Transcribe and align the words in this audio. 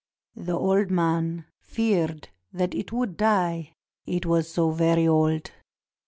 The 0.35 0.57
old 0.57 0.89
man 0.89 1.45
feared 1.59 2.29
that 2.51 2.73
it 2.73 2.91
would 2.91 3.17
die, 3.17 3.75
it 4.07 4.25
was 4.25 4.51
so 4.51 4.71
very 4.71 5.07
old. 5.07 5.51